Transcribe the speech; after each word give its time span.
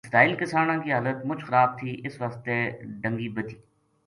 اسرائیل 0.07 0.35
کسانا 0.39 0.75
کی 0.83 0.91
حالت 0.93 1.25
مُچ 1.27 1.43
خراب 1.47 1.77
تھی 1.79 1.89
اس 2.05 2.19
واسطے 2.21 2.55
ڈَنگی 3.01 3.29
بَدھی 3.35 3.57